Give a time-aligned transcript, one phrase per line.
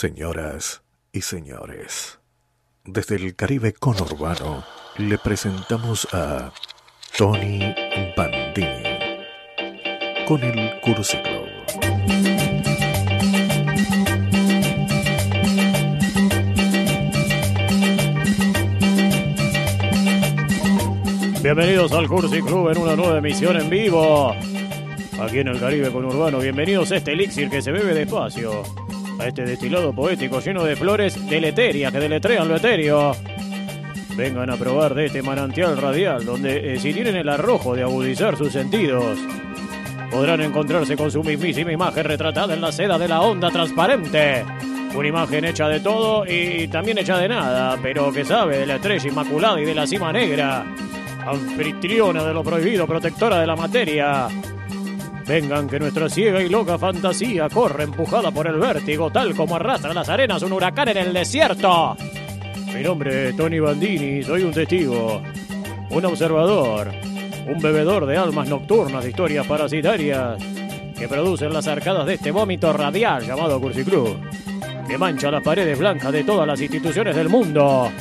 [0.00, 2.20] Señoras y señores,
[2.84, 4.62] desde el Caribe conurbano
[4.96, 6.52] le presentamos a
[7.16, 7.74] Tony
[8.16, 8.84] Bandini
[10.28, 10.94] con el Club.
[21.42, 24.32] Bienvenidos al Cursi Club en una nueva emisión en vivo.
[25.20, 28.62] Aquí en el Caribe conurbano, bienvenidos a este elixir que se bebe despacio.
[29.18, 33.16] A este destilado poético lleno de flores deleterias que deletrean lo etéreo.
[34.16, 38.36] Vengan a probar de este manantial radial, donde eh, si tienen el arrojo de agudizar
[38.36, 39.18] sus sentidos,
[40.10, 44.44] podrán encontrarse con su mismísima imagen retratada en la seda de la onda transparente.
[44.94, 48.76] Una imagen hecha de todo y también hecha de nada, pero que sabe de la
[48.76, 50.64] estrella inmaculada y de la cima negra.
[51.26, 54.28] Anfitriona de lo prohibido, protectora de la materia.
[55.28, 59.92] Vengan que nuestra ciega y loca fantasía corre empujada por el vértigo, tal como arrastra
[59.92, 61.94] las arenas un huracán en el desierto.
[62.74, 65.20] Mi nombre es Tony Bandini, soy un testigo,
[65.90, 66.90] un observador,
[67.46, 70.42] un bebedor de almas nocturnas de historias parasitarias
[70.98, 74.16] que producen las arcadas de este vómito radial llamado Cursi Club,
[74.88, 77.92] que mancha las paredes blancas de todas las instituciones del mundo.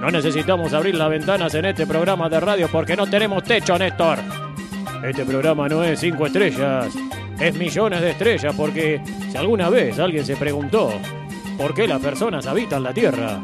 [0.00, 4.45] No necesitamos abrir las ventanas en este programa de radio porque no tenemos techo, Néstor.
[5.02, 6.94] Este programa no es cinco estrellas,
[7.38, 10.92] es millones de estrellas porque si alguna vez alguien se preguntó
[11.56, 13.40] por qué las personas habitan la Tierra,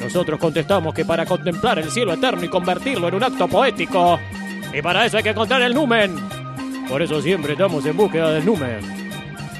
[0.00, 4.18] nosotros contestamos que para contemplar el cielo eterno y convertirlo en un acto poético,
[4.72, 6.16] y para eso hay que encontrar el numen.
[6.88, 8.80] Por eso siempre estamos en búsqueda del numen.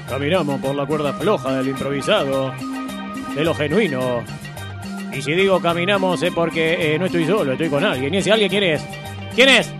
[0.09, 2.51] Caminamos por la cuerda floja del improvisado,
[3.35, 4.23] de lo genuino.
[5.13, 8.13] Y si digo caminamos es porque eh, no estoy solo, estoy con alguien.
[8.13, 8.85] ¿Y ese alguien quién es?
[9.35, 9.73] ¿Quién es?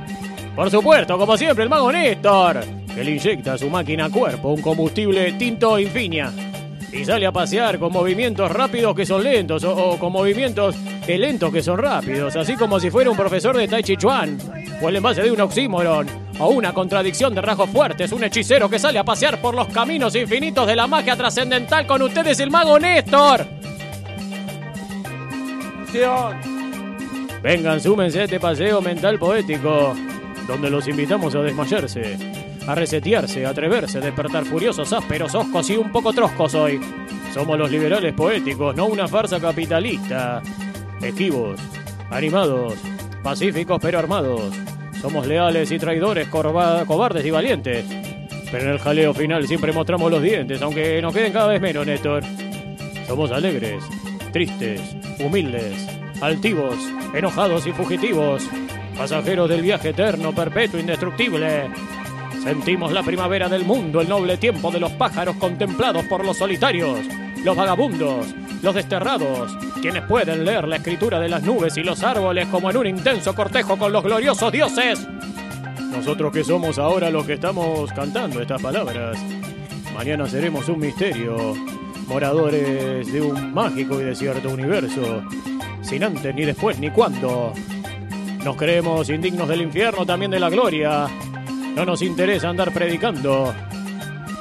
[0.55, 2.59] Por supuesto, como siempre, el mago Néstor,
[2.94, 6.31] que le inyecta a su máquina a cuerpo un combustible tinto infinia
[6.91, 10.75] y sale a pasear con movimientos rápidos que son lentos o, o con movimientos
[11.07, 14.38] eh, lentos que son rápidos, así como si fuera un profesor de Tai Chi Chuan
[14.81, 16.07] o el envase de un oxímoron
[16.39, 20.16] o una contradicción de rasgos fuertes, un hechicero que sale a pasear por los caminos
[20.16, 23.45] infinitos de la magia trascendental con ustedes el mago Néstor.
[27.44, 29.95] Vengan, súmense a este paseo mental poético,
[30.51, 32.17] donde los invitamos a desmayarse,
[32.67, 36.79] a resetearse, a atreverse, a despertar furiosos, ásperos, oscos y un poco troscos hoy.
[37.34, 40.41] Somos los liberales poéticos, no una farsa capitalista.
[41.01, 41.57] Esquivos,
[42.09, 42.73] animados,
[43.23, 44.53] pacíficos pero armados.
[45.01, 47.85] Somos leales y traidores, cobardes y valientes.
[48.51, 51.88] Pero en el jaleo final siempre mostramos los dientes, aunque nos queden cada vez menos,
[51.88, 52.23] Néstor.
[53.07, 53.81] Somos alegres,
[54.33, 54.81] tristes,
[55.18, 55.88] humildes,
[56.22, 56.75] altivos,
[57.13, 58.50] enojados y fugitivos.
[59.01, 61.72] Pasajeros del viaje eterno, perpetuo, indestructible.
[62.44, 67.00] Sentimos la primavera del mundo, el noble tiempo de los pájaros contemplados por los solitarios,
[67.44, 68.28] los vagabundos,
[68.62, 72.78] los desterrados, quienes pueden leer la escritura de las nubes y los árboles como en
[72.78, 75.07] un intenso cortejo con los gloriosos dioses.
[75.79, 79.18] Nosotros que somos ahora los que estamos cantando estas palabras,
[79.95, 81.56] mañana seremos un misterio,
[82.06, 85.23] moradores de un mágico y desierto universo,
[85.81, 87.51] sin antes ni después ni cuándo.
[88.44, 91.07] Nos creemos indignos del infierno, también de la gloria.
[91.75, 93.53] No nos interesa andar predicando,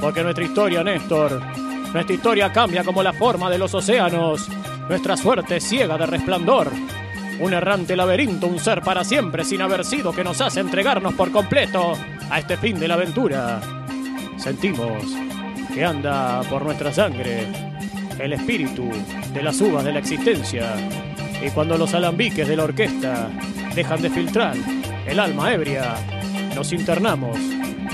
[0.01, 1.41] porque nuestra historia, Néstor,
[1.93, 4.49] nuestra historia cambia como la forma de los océanos.
[4.89, 6.71] Nuestra suerte ciega de resplandor.
[7.41, 11.31] Un errante laberinto, un ser para siempre sin haber sido que nos hace entregarnos por
[11.31, 11.93] completo
[12.31, 13.61] a este fin de la aventura.
[14.37, 15.05] Sentimos
[15.75, 17.47] que anda por nuestra sangre
[18.19, 18.91] el espíritu
[19.33, 20.75] de las uvas de la existencia.
[21.43, 23.31] Y cuando los alambiques de la orquesta
[23.75, 24.57] dejan de filtrar
[25.07, 25.95] el alma ebria,
[26.55, 27.39] nos internamos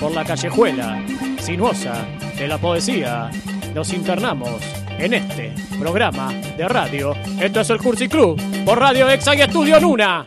[0.00, 1.04] por la callejuela
[1.40, 3.30] sinuosa de la poesía.
[3.74, 4.60] Nos internamos
[4.98, 7.14] en este programa de radio.
[7.40, 10.26] Esto es el Cursi Club por Radio Exa y Estudio Nuna.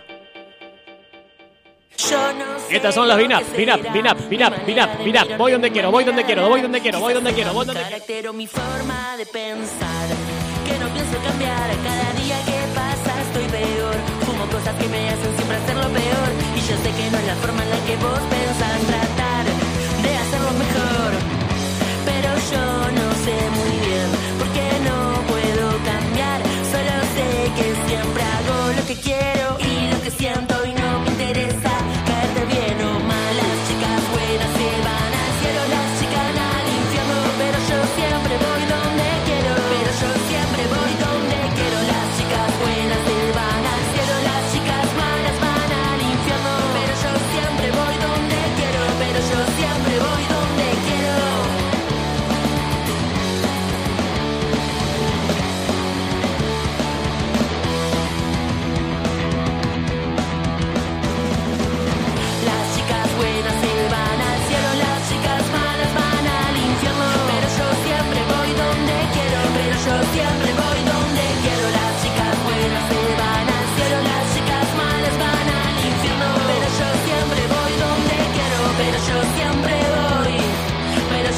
[2.71, 5.37] Y estas son las Binap, Binap, Binap, Binap, Binap, Binap.
[5.37, 8.33] Voy donde quiero, voy donde quiero, voy donde quiero, voy donde quiero, voy donde quiero.
[8.33, 10.07] mi forma de pensar
[10.65, 12.58] Que no pienso cambiar cada día que
[13.51, 13.95] peor.
[14.25, 16.29] Fumo cosas que me hacen siempre hacerlo peor.
[16.55, 18.48] Y yo sé que no es la forma en la que vos pensás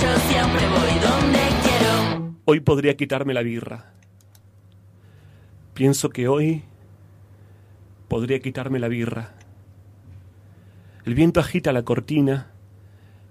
[0.02, 2.36] yo siempre voy donde quiero.
[2.46, 3.94] Hoy podría quitarme la birra.
[5.74, 6.64] Pienso que hoy
[8.08, 9.36] podría quitarme la birra.
[11.06, 12.52] El viento agita la cortina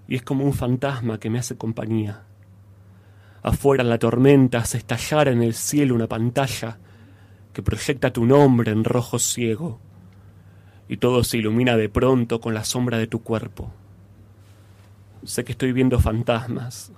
[0.07, 2.23] y es como un fantasma que me hace compañía.
[3.43, 6.77] Afuera la tormenta hace estallar en el cielo una pantalla
[7.53, 9.79] que proyecta tu nombre en rojo ciego
[10.87, 13.73] y todo se ilumina de pronto con la sombra de tu cuerpo.
[15.23, 16.91] Sé que estoy viendo fantasmas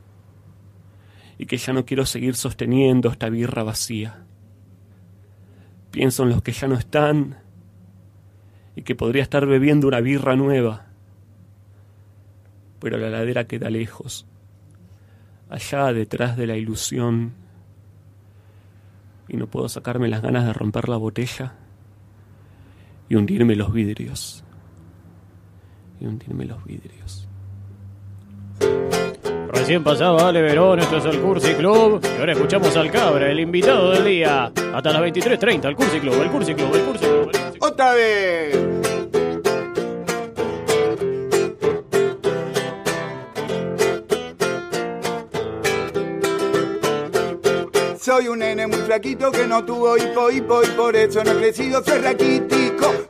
[1.38, 4.26] y que ya no quiero seguir sosteniendo esta birra vacía.
[5.92, 7.38] Pienso en los que ya no están
[8.76, 10.88] y que podría estar bebiendo una birra nueva,
[12.80, 14.26] pero la ladera queda lejos,
[15.50, 17.34] allá detrás de la ilusión,
[19.28, 21.56] y no puedo sacarme las ganas de romper la botella
[23.10, 24.44] y hundirme los vidrios.
[26.00, 27.28] Y hundirme los vidrios.
[29.64, 32.06] Recién pasaba Ale Verón, esto es el Cursi Club.
[32.18, 34.52] Y ahora escuchamos al Cabra, el invitado del día.
[34.74, 37.32] Hasta las 23.30, el Cursi Club, el Cursi Club, el Cursi Club.
[37.62, 38.58] ¡Otra vez!
[48.02, 51.36] Soy un nene muy flaquito que no tuvo hipo, hipo y por eso no he
[51.38, 52.02] crecido, soy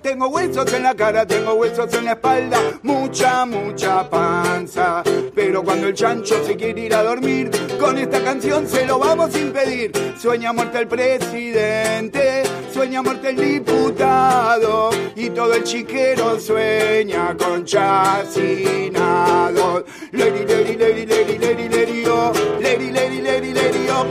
[0.02, 5.02] Tengo huesos en la cara, tengo huesos en la espalda, mucha, mucha panza.
[5.34, 7.50] Pero cuando el chancho se quiere ir a dormir,
[7.80, 9.92] con esta canción se lo vamos a impedir.
[10.20, 12.44] Sueña muerte el presidente,
[12.74, 18.34] sueña muerte el diputado, y todo el chiquero sueña con chacinados.
[20.12, 22.32] Lady, lady, lady, lady, lady, lady, oh,
[22.62, 24.06] lady, lady, lady, lady, oh,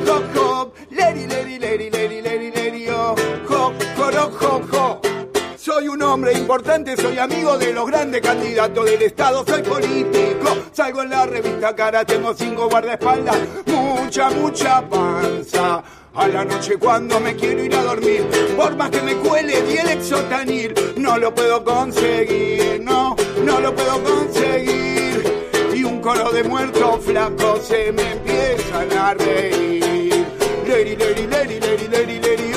[5.92, 10.56] un hombre importante, soy amigo de los grandes candidatos del Estado, soy político.
[10.72, 13.36] Salgo en la revista Cara, tengo cinco guardaespaldas,
[13.66, 15.82] mucha, mucha panza.
[16.14, 19.76] A la noche cuando me quiero ir a dormir, por más que me cuele di
[19.76, 25.50] el exotanil, no lo puedo conseguir, no, no lo puedo conseguir.
[25.74, 30.26] Y un coro de muertos flacos se me empiezan a reír.
[30.66, 32.51] Lady, lady, lady,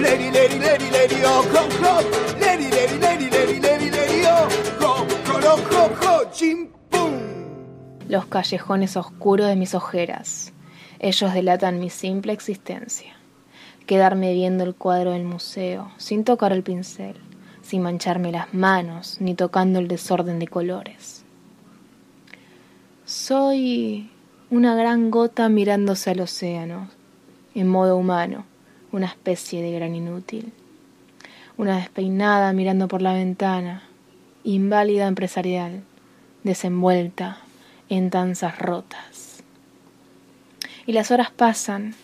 [0.00, 2.00] lady, lady, lady, lady, oh, ho, ho,
[2.40, 4.48] lady, lady, lady, lady, lady, lady, oh,
[4.80, 5.06] ho,
[6.02, 7.12] ho, chim, pum.
[8.08, 10.52] los callejones oscuros de mis ojeras.
[10.98, 13.14] Ellos delatan mi simple existencia.
[13.86, 17.16] Quedarme viendo el cuadro del museo, sin tocar el pincel,
[17.62, 21.24] sin mancharme las manos, ni tocando el desorden de colores.
[23.04, 24.10] Soy
[24.50, 26.88] una gran gota mirándose al océano,
[27.54, 28.44] en modo humano,
[28.92, 30.52] una especie de gran inútil.
[31.56, 33.82] Una despeinada mirando por la ventana,
[34.44, 35.82] inválida empresarial,
[36.44, 37.38] desenvuelta
[37.88, 39.42] en danzas rotas.
[40.86, 41.94] Y las horas pasan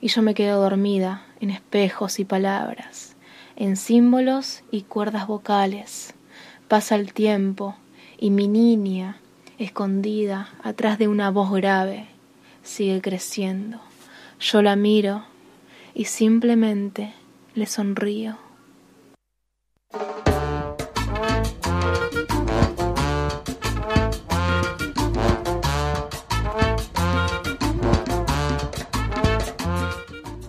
[0.00, 3.16] y yo me quedo dormida en espejos y palabras,
[3.56, 6.14] en símbolos y cuerdas vocales.
[6.68, 7.74] Pasa el tiempo
[8.18, 9.16] y mi niña,
[9.58, 12.06] escondida atrás de una voz grave,
[12.62, 13.80] sigue creciendo.
[14.40, 15.24] Yo la miro
[15.94, 17.14] y simplemente
[17.54, 18.36] le sonrío.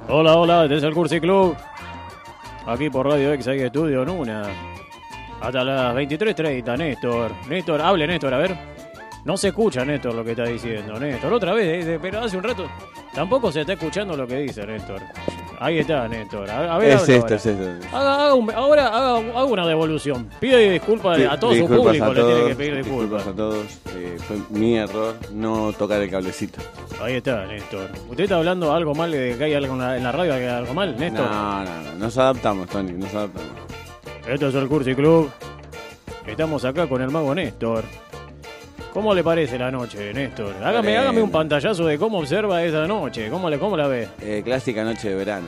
[0.07, 1.55] Hola, hola, es el Cursi Club.
[2.65, 4.43] Aquí por Radio X hay estudio en una.
[5.41, 7.31] Hasta las 23.30, Néstor.
[7.47, 8.57] Néstor, hable Néstor, a ver.
[9.25, 11.33] No se escucha, Néstor, lo que está diciendo, Néstor.
[11.33, 12.67] Otra vez, eh, pero hace un rato.
[13.13, 15.01] Tampoco se está escuchando lo que dice Néstor.
[15.65, 16.47] Ahí está, Néstor.
[16.49, 17.35] A, a ver, Es esto, ahora.
[17.37, 17.87] es esto.
[17.97, 20.29] Haga, haga un- ahora haga, haga una devolución.
[20.39, 23.27] Pide disculpas a todo su Disculpas público, a le tiene que pedir disculpas.
[23.27, 23.65] a todos.
[23.95, 26.59] Eh, fue mi error no tocar el cablecito.
[27.01, 27.89] Ahí está, Néstor.
[28.09, 30.37] ¿Usted está hablando algo mal de que hay algo en la, en la radio, que
[30.37, 31.25] hay algo mal, Néstor?
[31.31, 31.93] No, no, no.
[31.97, 33.49] Nos adaptamos, Tony, nos adaptamos.
[34.27, 35.31] Esto es el Cursi Club.
[36.27, 37.83] Estamos acá con el mago Néstor.
[38.95, 40.53] ¿Cómo le parece la noche, Néstor?
[40.61, 41.01] Hágame, Tremendo.
[41.01, 43.29] hágame un pantallazo de cómo observa esa noche.
[43.29, 44.07] ¿Cómo, le, cómo la ve?
[44.21, 45.47] Eh, clásica noche de verano.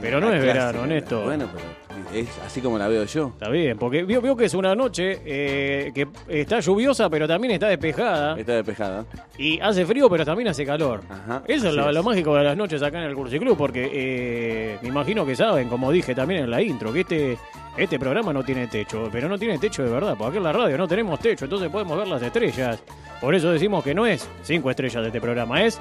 [0.00, 1.24] Pero no La es clásica, verano, Néstor.
[1.24, 3.32] Bueno, pero es así como la veo yo.
[3.34, 7.66] Está bien, porque vio que es una noche eh, que está lluviosa, pero también está
[7.66, 8.38] despejada.
[8.38, 9.04] Está despejada.
[9.36, 11.00] Y hace frío, pero también hace calor.
[11.10, 11.94] Ajá, Eso es lo, es.
[11.96, 15.34] lo mágico de las noches acá en el Cursi Club, porque eh, me imagino que
[15.34, 17.36] saben, como dije también en la intro, que este,
[17.78, 20.52] este programa no tiene techo, pero no tiene techo de verdad, porque aquí en la
[20.52, 22.80] radio no tenemos techo, entonces podemos ver las estrellas.
[23.20, 25.80] Por eso decimos que no es cinco estrellas de este programa, es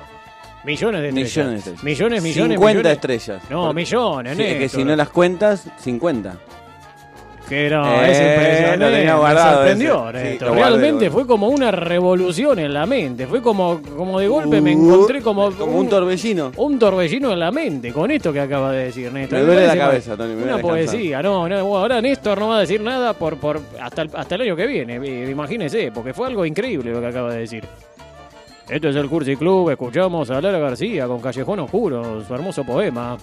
[0.63, 1.35] millones de estrellas.
[1.35, 1.83] Millones de estrellas.
[1.83, 2.91] Millones, millones, 50 millones.
[2.93, 3.41] estrellas.
[3.49, 6.37] No, millones, Sí, es que si no las cuentas, 50.
[7.47, 8.77] Que no, Eh, es impresionante.
[8.77, 10.31] lo tenía me sorprendió, ese.
[10.31, 13.25] Sí, guardé, Realmente fue como una revolución en la mente.
[13.25, 16.51] Fue como, como de golpe me Uh, encontré como, Como un torbellino.
[16.57, 19.39] un torbellino en la mente con esto que acaba de decir Néstor.
[19.39, 22.59] Me duele la cabeza, Tony, me Una poesía, no, no, ahora Néstor no va a
[22.61, 26.27] decir nada por, por hasta, el, hasta el año que viene, eh, imagínese, porque fue
[26.27, 27.63] algo increíble lo que acaba de decir.
[28.67, 33.17] Esto es el Cursi Club, escuchamos a Lara García con Callejón Oscuro, su hermoso poema.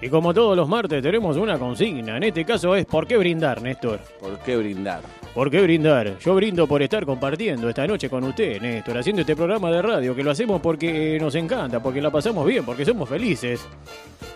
[0.00, 3.60] Y como todos los martes tenemos una consigna, en este caso es ¿por qué brindar,
[3.60, 3.98] Néstor?
[4.20, 5.02] ¿Por qué brindar?
[5.34, 6.18] ¿Por qué brindar?
[6.20, 10.14] Yo brindo por estar compartiendo esta noche con usted, Néstor, haciendo este programa de radio,
[10.14, 13.66] que lo hacemos porque nos encanta, porque la pasamos bien, porque somos felices.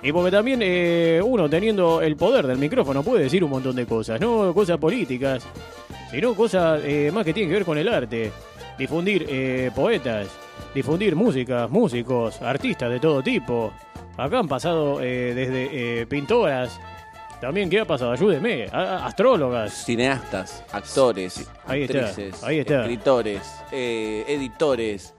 [0.02, 3.86] Y porque también eh, uno teniendo el poder del micrófono puede decir un montón de
[3.86, 5.46] cosas, no cosas políticas,
[6.10, 8.32] sino cosas eh, más que tienen que ver con el arte.
[8.76, 10.26] Difundir eh, poetas,
[10.74, 13.72] difundir música, músicos, artistas de todo tipo.
[14.16, 16.78] Acá han pasado eh, desde eh, pintoras,
[17.40, 18.12] también, ¿qué ha pasado?
[18.12, 22.80] Ayúdeme, astrólogas, Cineastas, actores, Ahí está, actrices, ahí está.
[22.82, 23.40] escritores,
[23.72, 25.14] eh, editores,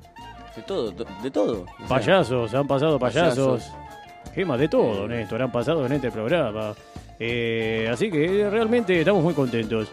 [0.55, 1.62] de todo, to- de todo.
[1.63, 3.63] O sea, Payasos, han pasado payasos.
[3.63, 4.33] Payasos.
[4.33, 5.41] ¿Qué más de todo, Néstor?
[5.41, 6.74] Han pasado en este programa.
[7.19, 9.91] Eh, así que realmente estamos muy contentos.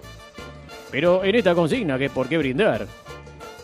[0.91, 2.87] Pero en esta consigna, que es por qué brindar,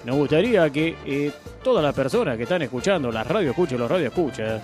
[0.06, 1.32] nos gustaría que eh,
[1.64, 4.62] todas las personas que están escuchando, las radio escuchas, los radio escuchas,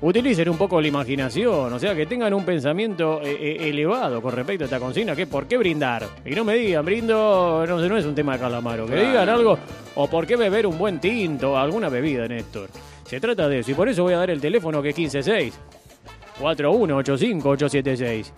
[0.00, 4.32] utilicen un poco la imaginación, o sea, que tengan un pensamiento eh, eh, elevado con
[4.34, 6.06] respecto a esta consigna, que por qué brindar.
[6.24, 9.58] Y no me digan, brindo, no, no es un tema de calamaro, que digan algo,
[9.94, 12.70] o por qué beber un buen tinto, alguna bebida, Néstor.
[13.04, 15.52] Se trata de eso, y por eso voy a dar el teléfono que es 156
[16.40, 18.32] 4185-876.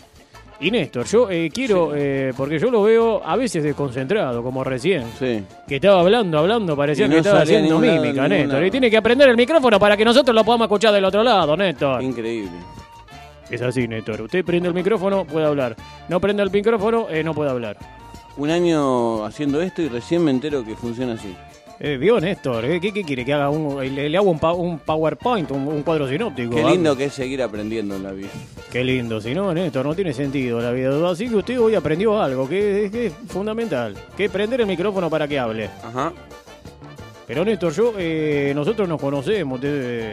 [0.62, 5.04] Y Néstor, yo eh, quiero, eh, porque yo lo veo a veces desconcentrado, como recién,
[5.19, 5.42] Sí.
[5.66, 8.52] que estaba hablando, hablando, parecía Y que no estaba haciendo lado, mímica, ningún Néstor.
[8.54, 8.66] lado.
[8.66, 11.57] Y tiene que aprender el micrófono para que nosotros lo podamos escuchar del otro lado,
[11.57, 12.00] Néstor.
[12.02, 12.52] Increíble.
[13.50, 14.23] Es así, Néstor.
[14.23, 15.75] Usted prende el micrófono, puede hablar.
[16.09, 17.76] No prende el micrófono, eh, no puede hablar.
[18.37, 21.35] Un año haciendo esto y recién me entero que funciona así.
[21.85, 22.65] Eh, ¿Vio, Néstor?
[22.65, 23.25] Eh, ¿Qué, qué quiere?
[23.25, 26.55] ¿Que haga un, le, le hago un, pa- un PowerPoint, un, un cuadro sinóptico?
[26.55, 28.29] Qué lindo que es seguir aprendiendo en la vida.
[28.71, 31.11] Qué lindo, si no, Néstor, no tiene sentido la vida.
[31.11, 35.11] Así que usted hoy aprendió algo que, es- que es fundamental, que prender el micrófono
[35.11, 35.71] para que hable.
[35.83, 36.12] Ajá.
[37.27, 39.61] Pero Néstor, yo, eh, nosotros nos conocemos,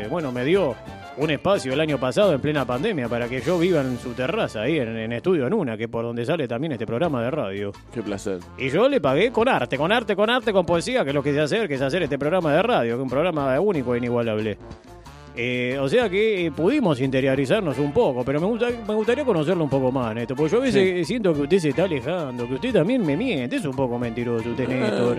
[0.10, 0.76] bueno, me dio
[1.20, 4.62] un espacio el año pasado en plena pandemia para que yo viva en su terraza,
[4.62, 7.32] ahí en, en Estudio en Una, que es por donde sale también este programa de
[7.32, 7.72] radio.
[7.94, 8.40] Qué placer.
[8.58, 11.22] Y yo le pagué con arte, con arte, con arte, con poesía, que es lo
[11.22, 13.94] que sé hacer, que es hacer este programa de radio, que es un programa único
[13.94, 14.58] e inigualable.
[15.36, 19.64] Eh, o sea que eh, pudimos interiorizarnos un poco, pero me, gusta, me gustaría conocerlo
[19.64, 22.56] un poco más, Néstor, porque yo a veces siento que usted se está alejando, que
[22.56, 25.18] usted también me miente, es un poco mentiroso usted, Néstor.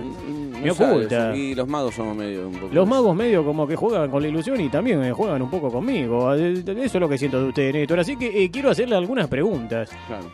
[0.60, 1.34] Me no oculta.
[1.36, 2.74] Y los magos somos medio un poco.
[2.74, 5.70] Los magos medio como que juegan con la ilusión y también eh, juegan un poco
[5.70, 6.34] conmigo.
[6.34, 8.00] Eh, Eso es lo que siento de usted, Néstor.
[8.00, 9.90] Así que eh, quiero hacerle algunas preguntas.
[10.06, 10.30] Claro.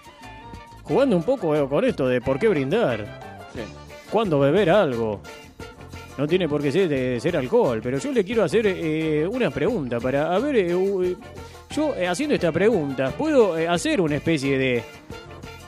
[0.85, 3.47] Jugando un poco eh, con esto de por qué brindar.
[3.55, 3.61] Sí.
[4.11, 5.21] cuándo beber algo.
[6.19, 9.51] No tiene por qué ser, de ser alcohol, pero yo le quiero hacer eh, una
[9.51, 14.83] pregunta para, a ver, yo haciendo esta pregunta, ¿puedo hacer una especie de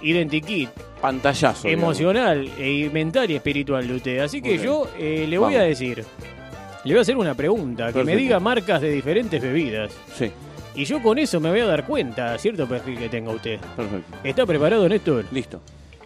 [0.00, 0.70] identikit
[1.00, 1.68] Pantallazo.
[1.68, 1.84] digamos.
[2.00, 4.18] emocional, e mental y espiritual de usted?
[4.20, 6.04] Así que yo eh, le voy a decir,
[6.84, 9.92] le voy a hacer una pregunta, que me diga marcas de diferentes bebidas.
[10.14, 10.30] Sí,
[10.74, 13.58] Y yo con eso me voy a dar cuenta, cierto perfil que tenga usted.
[13.76, 14.16] perfecto.
[14.24, 15.24] ¿Está preparado, Néstor?
[15.32, 15.60] Listo.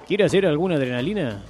[0.07, 1.43] ¿Quiere hacer alguna adrenalina?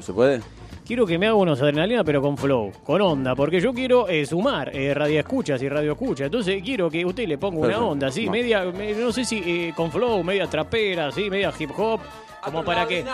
[0.00, 0.40] ¿Se puede-.
[0.86, 4.26] Quiero que me haga unos adrenalina, pero con flow, con onda, porque yo quiero eh,
[4.26, 6.24] sumar eh, radio escuchas y radio escucha.
[6.24, 8.32] Entonces quiero que usted le ponga una onda, así, Va.
[8.32, 12.00] media, me- no sé si eh, con flow, media trapera, así, media hip hop,
[12.44, 13.04] como para que.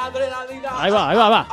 [0.71, 1.49] Ahí va, ahí va, va.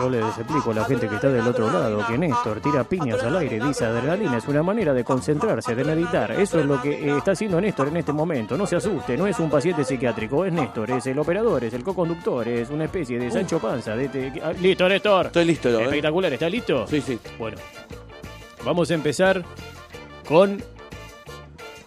[0.00, 3.22] Yo les explico a la gente que está del otro lado que Néstor tira piñas
[3.22, 6.30] al aire, dice adrenalina, es una manera de concentrarse, de meditar.
[6.32, 8.56] Eso es lo que está haciendo Néstor en este momento.
[8.56, 11.82] No se asuste, no es un paciente psiquiátrico, es Néstor, es el operador, es el
[11.82, 13.94] co-conductor, es una especie de Sancho Panza.
[13.94, 15.26] De, de- ah, listo, Néstor.
[15.26, 15.82] Estoy listo, ¿eh?
[15.84, 16.86] Espectacular, ¿está listo?
[16.86, 17.18] Sí, sí.
[17.38, 17.56] Bueno,
[18.64, 19.44] vamos a empezar
[20.28, 20.62] con.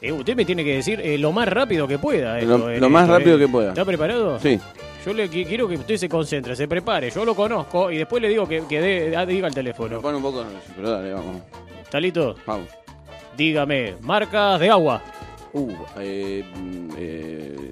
[0.03, 2.37] Eh, usted me tiene que decir eh, lo más rápido que pueda.
[2.37, 3.39] Esto, en lo más esto, rápido eh.
[3.39, 3.69] que pueda.
[3.69, 4.37] ¿Está preparado?
[4.37, 4.59] Sí.
[5.05, 7.09] Yo le qui- quiero que usted se concentre, se prepare.
[7.09, 10.01] Yo lo conozco y después le digo que, que dé- ah, diga el teléfono.
[10.01, 10.43] pone un poco
[10.75, 11.41] pero dale, vamos.
[11.81, 12.35] ¿Está listo?
[12.45, 12.67] Vamos.
[13.37, 15.01] Dígame, marcas de agua.
[15.53, 17.55] Uh, eh, mm, eh,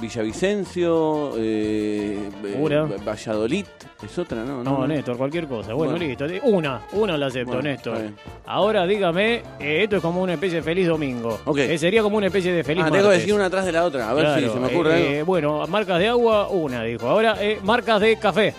[0.00, 2.86] Villavicencio, eh, eh.
[3.06, 3.66] Valladolid,
[4.04, 4.62] es otra, ¿no?
[4.64, 5.74] No, Néstor, cualquier cosa.
[5.74, 6.06] Bueno, Bueno.
[6.06, 6.26] listo.
[6.44, 7.98] Una, una la acepto, Bueno, Néstor.
[8.46, 11.38] Ahora dígame, eh, esto es como una especie de feliz domingo.
[11.44, 11.58] Ok.
[11.58, 13.84] Eh, sería como una especie de feliz Ah, tengo que decir una atrás de la
[13.84, 15.24] otra, a ver si se me ocurre algo.
[15.26, 17.08] Bueno, marcas de agua, una, dijo.
[17.08, 18.54] Ahora, eh, marcas de café.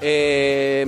[0.00, 0.84] Eh,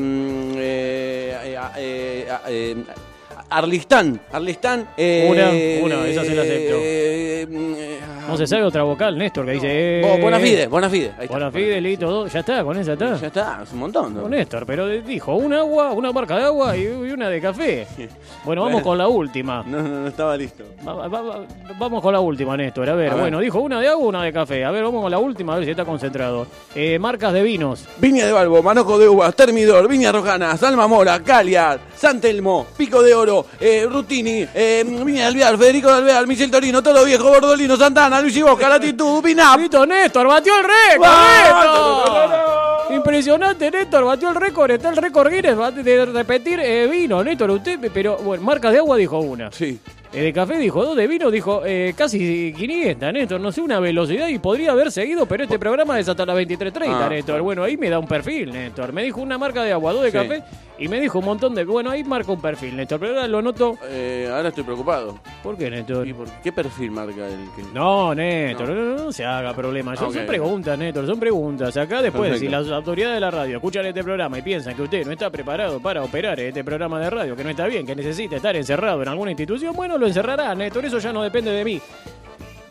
[3.44, 4.88] eh, eh, eh, eh, Arlistán, Arlistán.
[4.96, 6.74] eh, Una, una, esa se la acepto.
[6.76, 9.66] eh, eh, No se sabe otra vocal, Néstor, que dice.
[9.68, 11.08] Eh, Oh, buena fide, buena fide.
[11.18, 11.34] Ahí está.
[11.34, 12.32] Buena fide, listo, dos.
[12.32, 13.16] Ya está, con esa está.
[13.16, 14.14] Ya está, es un montón.
[14.14, 14.22] ¿no?
[14.22, 17.86] Con Néstor, pero dijo un agua, una marca de agua y una de café.
[18.44, 18.86] Bueno, vamos Bueno.
[18.88, 19.64] con la última.
[19.66, 20.64] No, no, no estaba listo.
[20.86, 21.46] Va- va- va-
[21.78, 22.88] vamos con la última, Néstor.
[22.90, 23.20] A ver, A ver.
[23.22, 24.62] bueno, dijo una de agua, una de café.
[24.64, 26.46] A ver, vamos con la última, a ver si está concentrado.
[26.74, 27.86] Eh, marcas de vinos.
[27.98, 33.02] Viña de Balbo, Manojo de Uvas, Termidor, Viña Rojana, Salma Mora, Calia, San Telmo, Pico
[33.02, 34.84] de Oro, eh, Rutini, eh,
[35.24, 39.58] Alvear, Federico Alvear, Michel Torino, Todo Viejo, Bordolino, Santana, Luis Boca, Latitud, Pinap.
[39.60, 40.26] ¡Listo, Néstor!
[40.26, 41.08] ¡Batió el récord!
[41.10, 42.94] ¡Néstor!
[42.94, 47.50] Impresionante, Néstor, batió el récord, está el récord Guinness va- de repetir eh, vino, Néstor,
[47.50, 49.50] usted, pero bueno, marcas de agua dijo una.
[49.50, 49.78] Sí.
[50.14, 53.80] Eh, de café dijo dos, de vino dijo eh, casi 500, Néstor, no sé, una
[53.80, 57.42] velocidad y podría haber seguido, pero este programa es hasta las 23.30, Ah, Néstor.
[57.42, 58.92] Bueno, ahí me da un perfil, Néstor.
[58.92, 60.16] Me dijo una marca de agua, dos de Sí.
[60.18, 60.42] café
[60.78, 61.64] y me dijo un montón de...
[61.64, 63.76] Bueno, ahí marca un perfil, Néstor, pero ahora lo noto...
[63.88, 65.18] Eh, ahora estoy preocupado.
[65.42, 66.06] ¿Por qué, Néstor?
[66.06, 67.62] ¿Y por qué perfil marca el que.?
[67.72, 69.96] No, Néstor, no, no, no se haga problema.
[69.96, 71.76] Son, son preguntas, Néstor, son preguntas.
[71.76, 72.46] Acá después, Perfecto.
[72.46, 75.28] si las autoridades de la radio escuchan este programa y piensan que usted no está
[75.30, 79.02] preparado para operar este programa de radio, que no está bien, que necesita estar encerrado
[79.02, 80.84] en alguna institución, bueno, lo encerrará, Néstor.
[80.84, 81.80] Eso ya no depende de mí.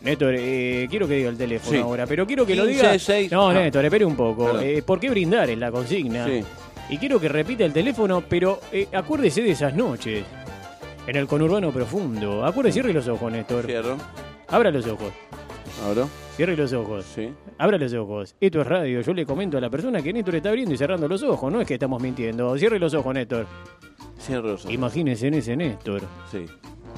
[0.02, 1.82] Néstor, eh, quiero que diga el teléfono Sí.
[1.82, 2.98] ahora, pero quiero que lo 15, diga.
[2.98, 3.32] 6.
[3.32, 3.54] No, Ah.
[3.54, 4.44] Néstor, espere un poco.
[4.46, 4.62] Perdón.
[4.64, 6.26] Eh, ¿Por qué brindar es la consigna?
[6.26, 6.42] Sí.
[6.90, 10.22] Y quiero que repita el teléfono, pero eh, acuérdese de esas noches.
[11.06, 12.44] En el conurbano profundo.
[12.44, 13.64] Acuérdese, cierre los ojos, Néstor.
[13.66, 13.96] Cierro.
[14.48, 15.12] Abra los ojos.
[15.84, 16.06] Ahora.
[16.36, 17.04] Cierre los ojos.
[17.14, 17.30] Sí.
[17.58, 18.34] Abra los ojos.
[18.40, 19.00] Esto es radio.
[19.00, 21.50] Yo le comento a la persona que Néstor está abriendo y cerrando los ojos.
[21.52, 22.56] No es que estamos mintiendo.
[22.58, 23.46] Cierre los ojos, Néstor.
[24.20, 24.72] Cierro los ojos.
[24.74, 26.02] Imagínese en ese Néstor.
[26.30, 26.44] Sí.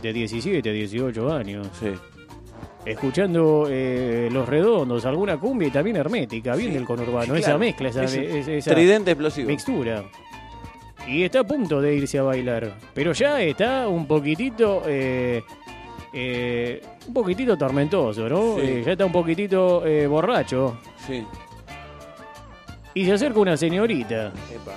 [0.06, 1.69] De 17 a 18 años.
[1.80, 1.88] Sí.
[2.84, 6.54] Escuchando eh, Los Redondos, alguna cumbia y también hermética.
[6.54, 7.25] Bien del conurbano.
[7.25, 7.36] claro.
[7.36, 8.14] Esa mezcla, esa, es-
[8.47, 9.49] esa Tridente explosivo.
[9.49, 10.04] mixtura.
[11.08, 12.76] Y está a punto de irse a bailar.
[12.95, 14.82] Pero ya está un poquitito...
[14.86, 15.42] eh,
[16.12, 18.54] eh, un poquitito tormentoso, ¿no?
[18.56, 18.62] Sí.
[18.62, 20.78] Eh, ya está un poquitito eh, borracho.
[21.06, 21.25] Sí.
[22.95, 24.28] Y se acerca una señorita.
[24.54, 24.76] Epa.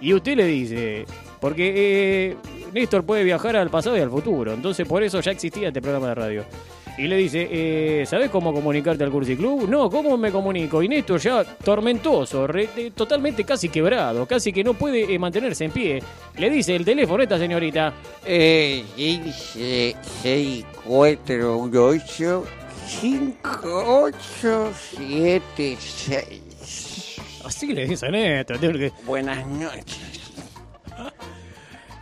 [0.00, 1.04] Y usted le dice,
[1.40, 1.72] porque
[2.32, 2.36] eh,
[2.72, 6.08] Néstor puede viajar al pasado y al futuro, entonces por eso ya existía este programa
[6.08, 6.44] de radio.
[6.98, 9.66] Y le dice, eh, ¿sabes cómo comunicarte al Cursi Club?
[9.66, 10.82] No, ¿cómo me comunico?
[10.82, 15.70] Y Néstor ya tormentoso, re- totalmente casi quebrado, casi que no puede eh, mantenerse en
[15.70, 16.02] pie.
[16.36, 17.94] Le dice el teléfono a esta señorita.
[18.26, 22.44] Eh, dice 6418
[26.22, 27.20] 5876.
[27.44, 28.58] Así le dice Néstor.
[29.06, 30.11] Buenas noches.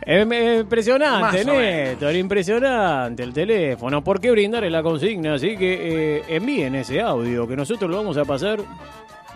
[0.05, 4.03] Impresionante, Néstor, impresionante el teléfono.
[4.03, 5.35] ¿Por qué brindar en la consigna?
[5.35, 8.59] Así que eh, envíen ese audio que nosotros lo vamos a pasar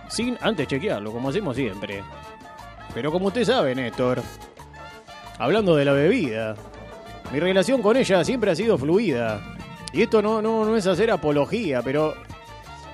[0.10, 2.01] sin antes chequearlo, como hacemos siempre.
[2.95, 4.23] Pero como usted sabe, Néstor,
[5.38, 6.56] hablando de la bebida,
[7.32, 9.41] mi relación con ella siempre ha sido fluida.
[9.93, 12.15] Y esto no, no, no es hacer apología, pero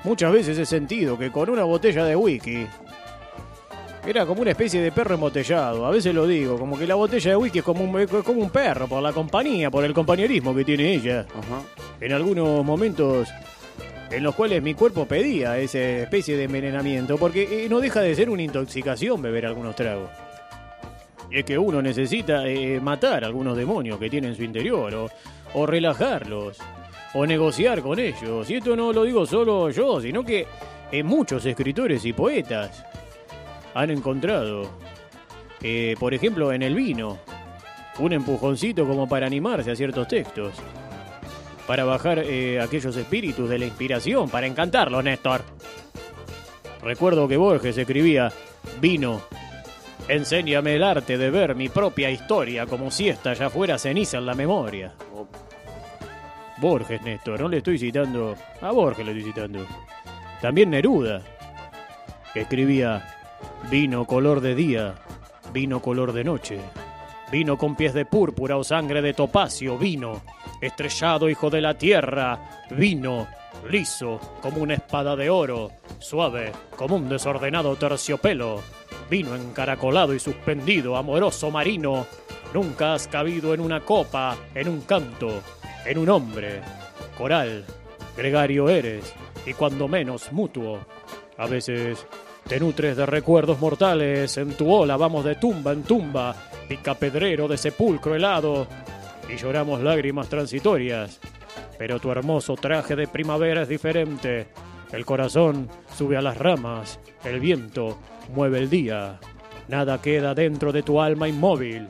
[0.03, 2.67] muchas veces he sentido que con una botella de whisky
[4.05, 5.85] era como una especie de perro embotellado.
[5.85, 8.41] A veces lo digo, como que la botella de whisky es como un, es como
[8.41, 11.25] un perro, por la compañía, por el compañerismo que tiene ella.
[11.29, 11.61] Ajá.
[11.99, 13.29] En algunos momentos
[14.09, 18.13] en los cuales mi cuerpo pedía esa especie de envenenamiento, porque eh, no deja de
[18.13, 20.09] ser una intoxicación beber algunos tragos.
[21.29, 25.09] Y es que uno necesita eh, matar algunos demonios que tiene en su interior, o,
[25.53, 26.57] o relajarlos,
[27.13, 28.49] o negociar con ellos.
[28.49, 30.45] Y esto no lo digo solo yo, sino que
[30.91, 32.83] eh, muchos escritores y poetas
[33.73, 34.69] han encontrado,
[35.61, 37.19] eh, por ejemplo, en el vino,
[37.99, 40.53] un empujoncito como para animarse a ciertos textos
[41.71, 45.41] para bajar eh, aquellos espíritus de la inspiración, para encantarlos, Néstor.
[46.83, 48.29] Recuerdo que Borges escribía,
[48.81, 49.21] vino,
[50.09, 54.25] enséñame el arte de ver mi propia historia como si esta ya fuera ceniza en
[54.25, 54.93] la memoria.
[56.57, 59.65] Borges, Néstor, no le estoy citando, a Borges le estoy citando.
[60.41, 61.21] También Neruda,
[62.33, 63.20] que escribía,
[63.69, 64.95] vino color de día,
[65.53, 66.59] vino color de noche,
[67.31, 70.21] vino con pies de púrpura o sangre de topacio, vino,
[70.61, 73.27] estrellado hijo de la tierra, vino,
[73.69, 78.61] liso como una espada de oro, suave como un desordenado terciopelo,
[79.09, 82.05] vino encaracolado y suspendido, amoroso marino,
[82.53, 85.41] nunca has cabido en una copa, en un canto,
[85.85, 86.61] en un hombre,
[87.17, 87.65] coral,
[88.17, 89.13] gregario eres,
[89.45, 90.79] y cuando menos mutuo,
[91.37, 92.05] a veces
[92.51, 96.35] te nutres de recuerdos mortales, en tu ola vamos de tumba en tumba,
[96.67, 98.67] picapedrero de sepulcro helado,
[99.33, 101.21] y lloramos lágrimas transitorias.
[101.77, 104.47] Pero tu hermoso traje de primavera es diferente.
[104.91, 107.97] El corazón sube a las ramas, el viento
[108.35, 109.17] mueve el día.
[109.69, 111.87] Nada queda dentro de tu alma inmóvil.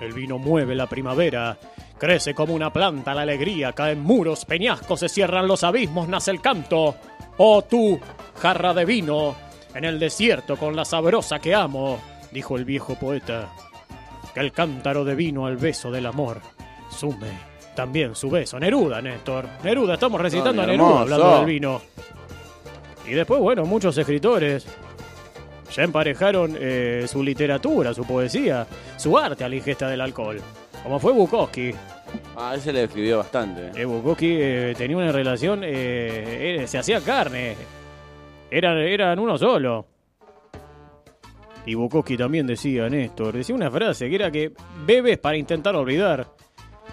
[0.00, 1.56] El vino mueve la primavera,
[1.96, 6.40] Crece como una planta la alegría, caen muros, peñascos, se cierran los abismos, nace el
[6.40, 6.96] canto.
[7.36, 8.00] Oh tú,
[8.40, 9.36] jarra de vino,
[9.74, 12.00] en el desierto con la sabrosa que amo,
[12.32, 13.48] dijo el viejo poeta.
[14.34, 16.40] Que el cántaro de vino al beso del amor
[16.90, 18.58] sume también su beso.
[18.58, 19.46] Neruda, Néstor.
[19.64, 21.80] Neruda, estamos recitando a Neruda hablando del vino.
[23.06, 24.66] Y después, bueno, muchos escritores
[25.74, 30.40] ya emparejaron eh, su literatura, su poesía, su arte a la ingesta del alcohol.
[30.82, 31.72] Como fue Bukowski.
[32.36, 33.80] Ah, ese le escribió bastante.
[33.80, 37.56] Eh, Bukowski eh, tenía una relación, eh, eh, se hacía carne.
[38.50, 39.86] Eran, eran uno solo.
[41.66, 44.52] Y Bukowski también decía, Néstor, decía una frase que era que
[44.86, 46.26] bebes para intentar olvidar.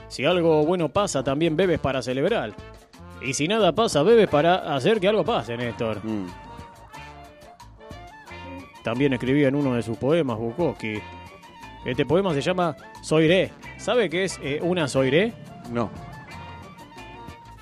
[0.07, 2.53] Si algo bueno pasa, también bebes para celebrar.
[3.21, 6.03] Y si nada pasa, bebes para hacer que algo pase, Néstor.
[6.03, 6.27] Mm.
[8.83, 10.99] También escribía en uno de sus poemas Bukowski.
[11.85, 13.51] Este poema se llama Soiré.
[13.77, 15.33] ¿Sabe qué es eh, una soiré?
[15.71, 15.89] No.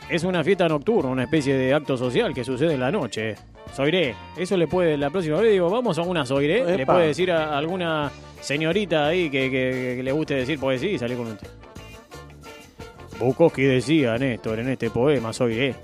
[0.10, 3.36] Es una fiesta nocturna, una especie de acto social que sucede en la noche.
[3.75, 4.15] Soiré.
[4.38, 6.77] Eso le puede, la próxima vez digo, vamos a una soiré.
[6.77, 8.09] Le puede decir a alguna
[8.41, 11.38] señorita ahí que, que- que le guste decir poesía y salir con un.
[13.19, 15.75] Bukowski decía, Néstor, en este poema, Soiré.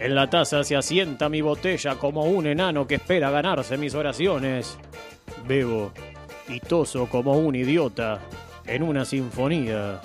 [0.00, 4.76] En la taza se asienta mi botella como un enano que espera ganarse mis oraciones.
[5.46, 5.92] Bebo
[6.48, 8.20] y toso como un idiota
[8.66, 10.00] en una sinfonía.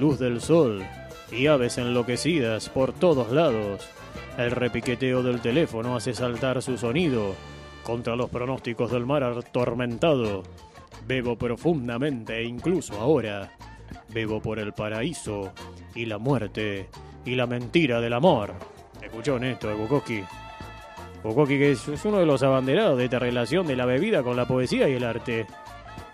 [0.00, 0.82] Luz del sol
[1.30, 3.88] y aves enloquecidas por todos lados.
[4.36, 7.36] El repiqueteo del teléfono hace saltar su sonido
[7.84, 10.42] contra los pronósticos del mar atormentado.
[11.06, 13.52] Bebo profundamente incluso ahora.
[14.08, 15.52] Bebo por el paraíso
[15.94, 16.88] y la muerte
[17.24, 18.54] y la mentira del amor.
[19.00, 20.24] ¿Escuchó Néstor Bukowski?
[21.22, 24.36] Bukowski que es, es uno de los abanderados de esta relación de la bebida con
[24.36, 25.46] la poesía y el arte.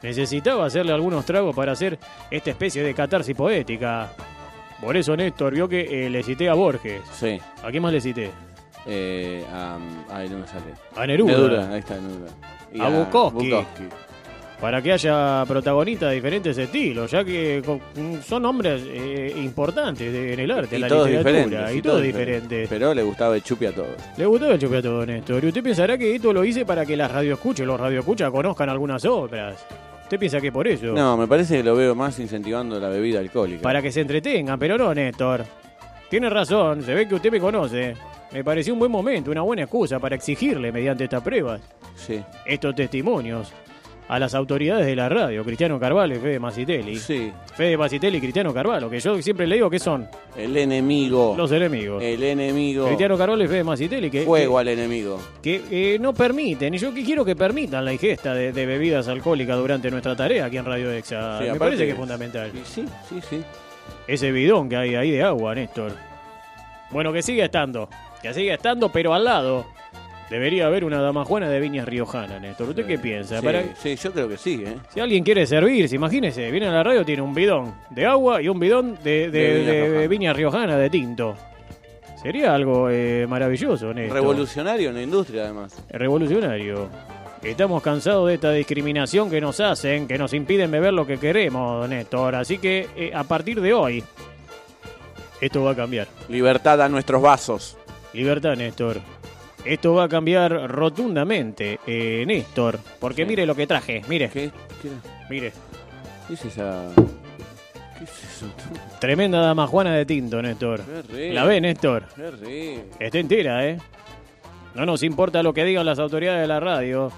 [0.02, 1.98] Necesitaba hacerle algunos tragos para hacer
[2.30, 4.12] esta especie de catarsis poética.
[4.80, 7.02] Por eso Néstor vio que eh, le cité a Borges.
[7.12, 7.38] Sí.
[7.62, 8.30] ¿A quién más le cité?
[8.86, 9.78] Eh, a-
[10.10, 10.72] ay, no me sale.
[10.96, 11.32] A Neruda.
[11.32, 12.30] Neruda, ahí está Neruda.
[12.72, 13.50] Y A Bukowski.
[13.50, 13.82] Bukowski.
[14.60, 17.80] Para que haya protagonistas de diferentes estilos, ya que co-
[18.22, 21.76] son hombres eh, importantes de- en el arte, en Y la todos literatura, diferentes.
[21.76, 22.68] y todos diferentes.
[22.68, 23.96] Pero le gustaba el chupi a todos.
[24.18, 25.44] Le gustó el chupeato, Néstor.
[25.44, 29.02] Y usted pensará que esto lo hice para que las radioescuchas, los radioescuchas conozcan algunas
[29.06, 29.66] obras.
[30.10, 30.86] ¿Usted piensa que por eso?
[30.86, 33.62] No, me parece que lo veo más incentivando la bebida alcohólica.
[33.62, 35.44] Para que se entretengan, pero no, Néstor.
[36.08, 37.94] Tiene razón, se ve que usted me conoce.
[38.32, 41.60] Me pareció un buen momento, una buena excusa para exigirle mediante estas pruebas,
[41.94, 42.20] Sí.
[42.44, 43.52] estos testimonios,
[44.12, 46.96] a las autoridades de la radio, Cristiano Carvalho y Fede Macitelli.
[46.96, 47.30] Sí.
[47.54, 51.34] Fede Macitelli y Cristiano Carvalho, que yo siempre le digo que son El enemigo.
[51.36, 52.02] los enemigos.
[52.02, 52.86] El enemigo.
[52.86, 55.20] Cristiano Carvalho y Fede Macitelli, que, Fuego que- al enemigo.
[55.40, 59.06] que eh, no permiten, y yo que quiero que permitan la ingesta de, de bebidas
[59.06, 61.38] alcohólicas durante nuestra tarea aquí en Radio Exa.
[61.38, 62.50] Sí, Me parece que es fundamental.
[62.64, 63.42] Sí, sí, sí.
[64.08, 65.92] Ese bidón que hay ahí de agua, Néstor.
[66.90, 67.88] Bueno, que sigue estando.
[68.20, 69.66] Que sigue estando, pero al lado
[70.30, 72.68] debería haber una damajuana de viñas riojana, Néstor.
[72.70, 73.40] ¿Usted qué piensa?
[73.40, 74.76] Sí, Para- sí, yo creo que sí, ¿eh?
[74.94, 78.48] si alguien quiere servirse, imagínese, viene a la radio, tiene un bidón de agua y
[78.48, 80.08] un bidón de, de- De viña de riojana.
[80.08, 81.36] viña riojana de tinto.
[82.22, 84.14] Sería algo eh, maravilloso, Néstor.
[84.14, 85.74] Revolucionario en la industria, además.
[85.90, 86.88] revolucionario.
[87.42, 91.88] Estamos cansados de esta discriminación que nos hacen, que nos impiden beber lo que queremos,
[91.88, 92.34] Néstor.
[92.34, 94.04] Así que eh, a partir de hoy,
[95.40, 96.06] esto va a cambiar.
[96.28, 97.78] Libertad a nuestros vasos.
[98.12, 98.98] Libertad, Néstor.
[99.64, 102.78] Esto va a cambiar rotundamente, eh, Néstor.
[102.98, 103.28] Porque Sí.
[103.28, 104.50] mire lo que traje, mire, ¿Qué?
[104.82, 104.88] ¿Qué,
[105.28, 105.52] mire.
[106.26, 106.88] ¿Qué es esa...?
[107.98, 108.46] ¿Qué es eso?
[109.00, 110.80] Tremenda dama Juana de tinto, Néstor.
[110.82, 111.34] Qué rico.
[111.34, 112.04] ¿La ve, Néstor?
[112.16, 112.82] Qué rico.
[112.98, 113.78] Está entera, ¿eh?
[114.74, 117.10] No nos importa lo que digan las autoridades de la radio.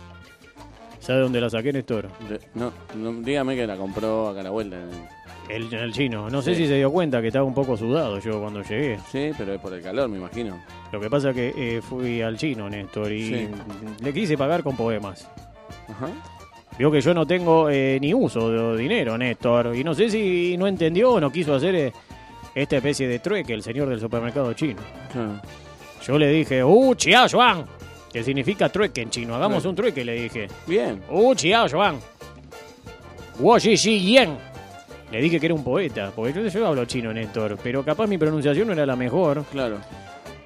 [0.98, 2.08] ¿Sabe dónde la saqué, Néstor?
[2.28, 4.76] De- no, no, dígame que la compró acá a la vuelta.
[5.48, 6.30] El, el chino.
[6.30, 8.98] No sé si se dio cuenta que estaba un poco sudado yo cuando llegué.
[9.10, 10.58] Sí, pero es por el calor, me imagino.
[10.92, 13.48] Lo que pasa que eh, fui al chino, Néstor, y Sí.
[14.02, 15.26] le quise pagar con poemas.
[15.88, 16.08] Ajá.
[16.78, 19.74] Vio que yo no tengo eh, ni uso de dinero, Néstor.
[19.74, 21.92] Y no sé si no entendió o no quiso hacer eh,
[22.54, 24.80] esta especie de trueque el señor del supermercado chino.
[26.06, 27.64] Yo le dije, ¡Uh, chia yuan!
[28.12, 29.34] Que significa trueque en chino.
[29.34, 30.48] Hagamos un trueque, le dije.
[30.66, 31.02] Bien.
[31.10, 31.96] ¡Uh, chia yuan!
[33.38, 34.36] Wo shi shi yen.
[35.10, 37.58] Le dije que era un poeta, porque yo, yo hablo chino, Néstor.
[37.62, 39.44] Pero capaz mi pronunciación no era la mejor.
[39.52, 39.78] Claro.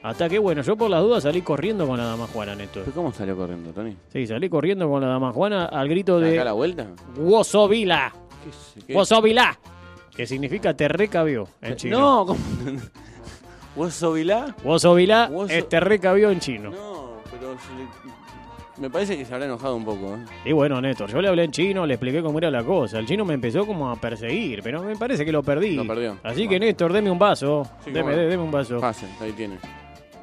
[0.06, 2.84] Hasta que, bueno, yo por las dudas salí corriendo con la dama Juana, Néstor.
[2.84, 3.96] ¿Pero cómo salió corriendo, Tony?
[4.12, 6.86] Sí, salí corriendo con la dama Juana al grito ¿Acá a de la vuelta?
[7.16, 8.12] Wosovila.
[8.44, 9.58] ¿Qué es- qué- Wosovila.
[10.14, 11.98] Que significa te recabió en chino.
[11.98, 12.38] No, ¿cómo?
[13.76, 14.54] ¿Hueso Vilá?
[14.62, 16.70] Wosovila Woso- es te recabió en chino.
[16.70, 17.56] No, pero...
[17.58, 20.14] si Me parece que se habrá enojado un poco.
[20.14, 20.24] ¿eh?
[20.44, 22.98] Y bueno, Néstor, yo le hablé en chino, le expliqué cómo era la cosa.
[23.00, 25.74] El chino me empezó como a perseguir, pero me parece que lo perdí.
[25.74, 26.16] Lo perdió.
[26.22, 26.60] Así que.
[26.60, 27.66] Néstor, deme un vaso.
[27.84, 28.78] Sí, deme, deme un vaso.
[28.80, 29.58] Pase, ahí tiene.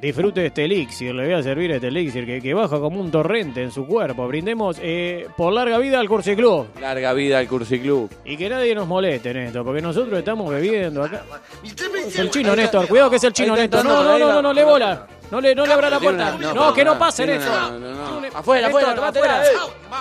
[0.03, 3.63] Disfrute este elixir, le voy a servir este elixir que, que baja como un torrente
[3.63, 4.27] en su cuerpo.
[4.27, 6.67] Brindemos eh, por larga vida al Cursi Club.
[6.81, 8.09] Larga vida al Cursiclub.
[8.25, 11.23] Y que nadie nos moleste, Néstor, porque nosotros estamos bebiendo acá.
[12.05, 12.85] Es el chino, Néstor.
[12.89, 13.85] Cuidado que es el chino, Néstor.
[13.85, 15.07] No, no, no, no, no, le bola.
[15.33, 16.35] No le, no le abra la puerta.
[16.35, 17.51] una- No, que no pase, Néstor.
[18.35, 19.43] Afuera, afuera, afuera.
[19.43, 19.49] eh.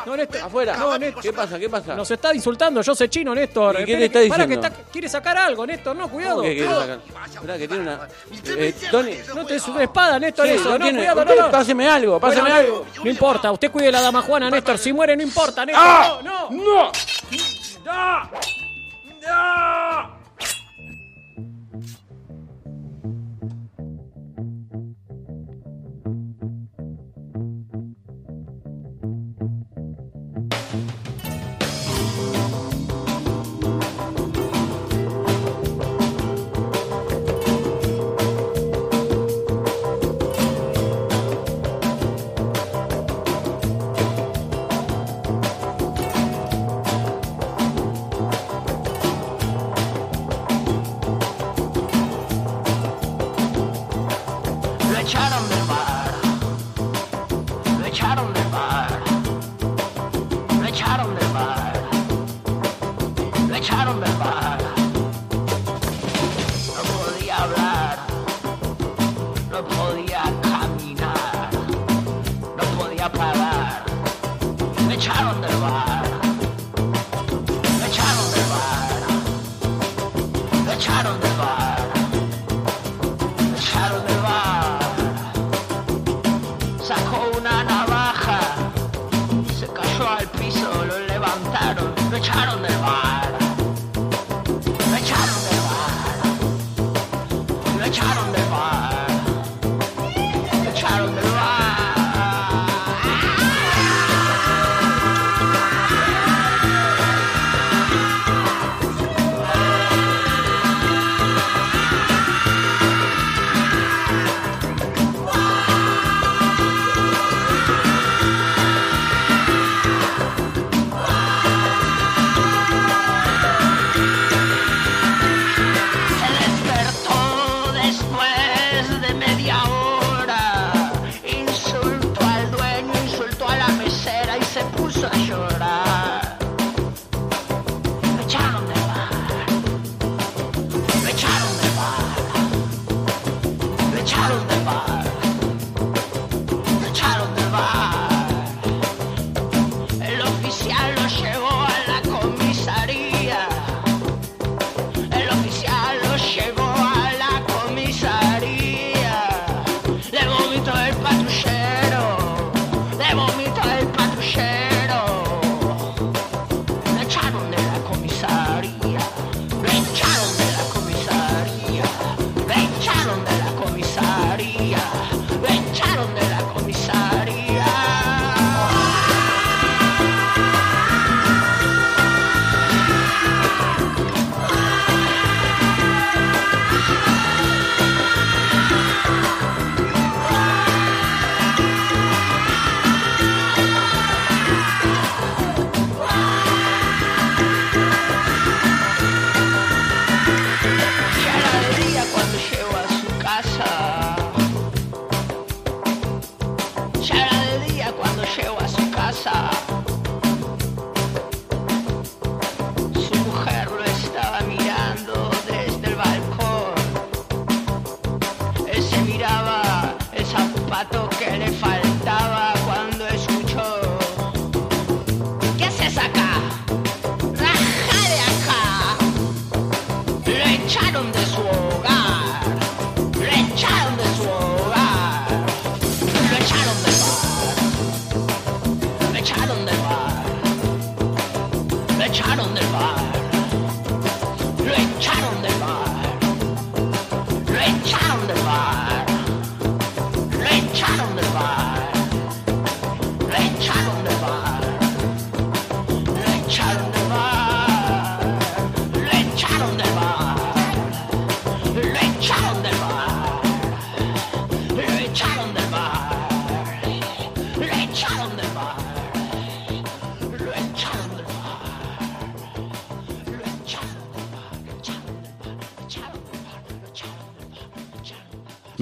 [0.04, 0.40] No, Néstor.
[0.42, 0.76] Afuera.
[0.76, 1.22] No, Néstor.
[1.22, 1.58] ¿Qué pasa?
[1.58, 1.94] ¿Qué pasa?
[1.94, 3.80] Nos está insultando, yo sé chino, Néstor.
[3.80, 4.46] ¿Y qué le está diciendo?
[4.46, 5.96] que está- quiere sacar algo, Néstor.
[5.96, 6.36] No, cuidado.
[6.36, 7.58] ¿Cómo que quiere sacar?
[7.58, 8.08] Que tiene una.
[8.44, 9.14] Eh, Tony.
[9.34, 10.78] No te es una espada, Néstor, Sí, eso.
[10.78, 11.50] no cuidado, no, usted no.
[11.50, 12.86] Páseme algo, páseme Bueno, algo.
[13.02, 14.76] No importa, usted cuide la dama Juana, Néstor.
[14.76, 15.82] Si muere, no importa, Néstor.
[15.82, 16.18] ¡Ah!
[16.22, 16.92] No, no.
[17.86, 18.30] ¡No!
[19.22, 20.21] ¡No!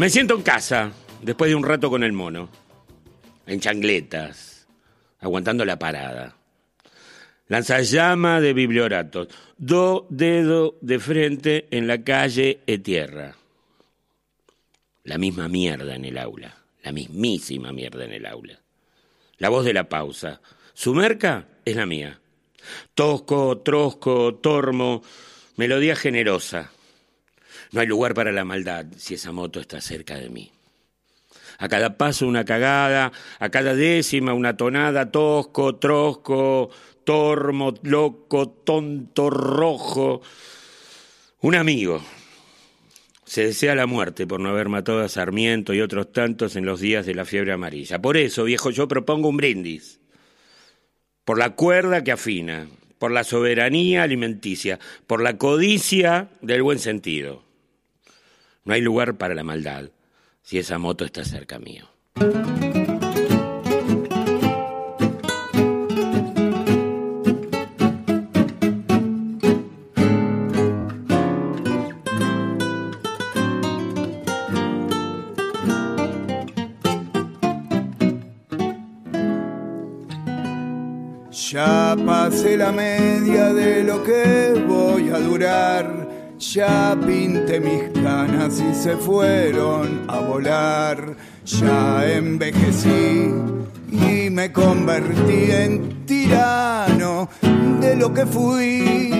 [0.00, 2.48] Me siento en casa, después de un rato con el mono,
[3.46, 4.66] en changletas,
[5.18, 6.34] aguantando la parada.
[7.48, 13.36] Lanzallama de biblioratos, do dedo de frente en la calle e tierra.
[15.04, 18.58] La misma mierda en el aula, la mismísima mierda en el aula.
[19.36, 20.40] La voz de la pausa.
[20.72, 22.18] Su merca es la mía.
[22.94, 25.02] Tosco, trosco, tormo,
[25.56, 26.72] melodía generosa.
[27.72, 30.50] No hay lugar para la maldad si esa moto está cerca de mí.
[31.58, 36.70] A cada paso una cagada, a cada décima una tonada, tosco, trosco,
[37.04, 40.22] tormo, loco, tonto, rojo.
[41.40, 42.02] Un amigo.
[43.24, 46.80] Se desea la muerte por no haber matado a Sarmiento y otros tantos en los
[46.80, 48.00] días de la fiebre amarilla.
[48.00, 50.00] Por eso, viejo, yo propongo un brindis.
[51.24, 52.66] Por la cuerda que afina,
[52.98, 57.49] por la soberanía alimenticia, por la codicia del buen sentido.
[58.64, 59.90] No hay lugar para la maldad
[60.42, 61.88] si esa moto está cerca mío.
[81.50, 86.09] Ya pasé la media de lo que voy a durar.
[86.54, 91.14] Ya pinté mis canas y se fueron a volar.
[91.44, 93.32] Ya envejecí
[93.92, 97.28] y me convertí en tirano
[97.80, 99.12] de lo que fui.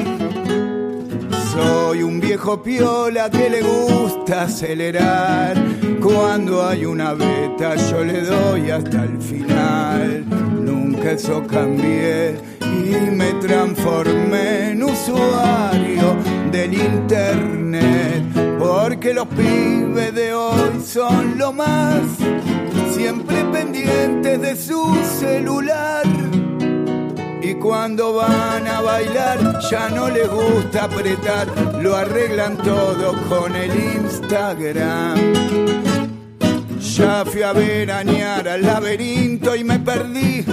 [1.53, 5.55] Soy un viejo piola que le gusta acelerar.
[6.03, 10.25] Cuando hay una beta yo le doy hasta el final.
[10.65, 16.17] Nunca eso cambié y me transformé en usuario
[16.51, 18.25] del internet.
[18.59, 22.03] Porque los pibes de hoy son lo más,
[22.93, 26.05] siempre pendientes de su celular.
[27.43, 31.49] Y cuando van a bailar ya no les gusta apretar,
[31.81, 35.19] lo arreglan todo con el Instagram.
[36.97, 40.45] Ya fui a veranear al laberinto y me perdí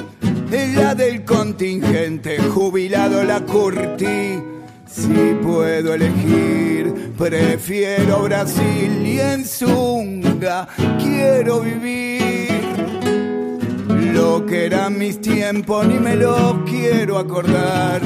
[0.50, 4.42] la del contingente, jubilado la curtí.
[4.86, 10.68] Si puedo elegir, prefiero Brasil y en Zunga
[11.00, 12.62] quiero vivir.
[14.14, 18.02] Lo que eran mis tiempos ni me lo quiero acordar.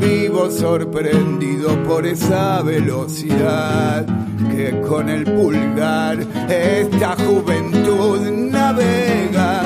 [0.00, 4.04] Vivo sorprendido por esa velocidad
[4.50, 9.63] que con el pulgar esta juventud navega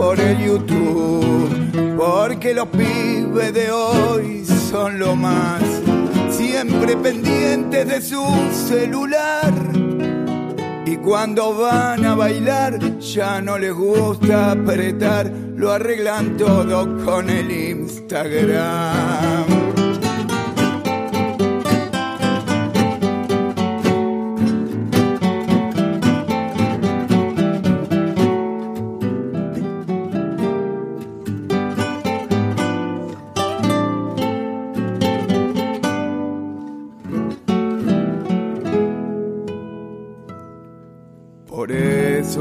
[0.00, 1.96] por el YouTube.
[1.98, 5.62] Porque los pibes de hoy son lo más,
[6.30, 9.52] siempre pendientes de su celular.
[10.86, 17.50] Y cuando van a bailar ya no les gusta apretar, lo arreglan todo con el
[17.50, 19.69] Instagram.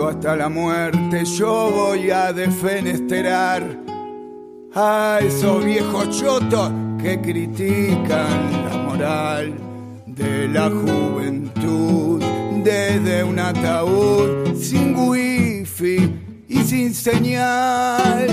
[0.10, 3.64] Hasta la muerte yo voy a defenestrar
[4.74, 9.54] a esos viejos chotos que critican la moral
[10.08, 12.24] de la juventud
[12.64, 16.12] desde un ataúd sin wifi
[16.48, 18.28] y sin señal.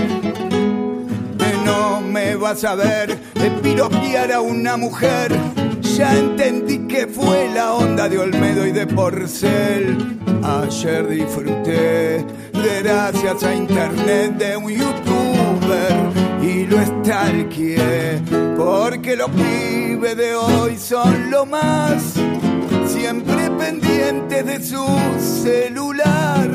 [1.39, 3.19] Que no me vas a ver
[3.63, 5.56] piropear a una mujer.
[5.97, 9.97] Ya entendí que fue la onda de Olmedo y de Porcel.
[10.45, 12.23] Ayer disfruté,
[12.53, 15.97] gracias a internet, de un youtuber
[16.43, 18.21] y lo estalqué.
[18.59, 22.13] Porque los pibes de hoy son lo más,
[22.87, 24.87] siempre pendientes de su
[25.19, 26.51] celular.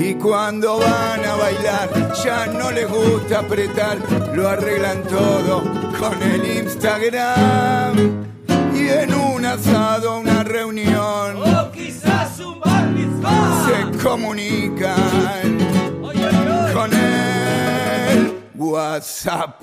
[0.00, 3.98] Y cuando van a bailar ya no les gusta apretar,
[4.34, 5.62] lo arreglan todo
[5.96, 8.31] con el Instagram.
[8.82, 13.66] Y en un asado, una reunión, O quizás un bar mitzvah.
[13.66, 15.58] se comunican
[16.74, 19.60] con el WhatsApp.